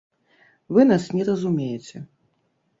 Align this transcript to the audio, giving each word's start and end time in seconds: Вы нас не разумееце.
Вы 0.77 0.85
нас 0.93 1.05
не 1.19 1.23
разумееце. 1.29 2.05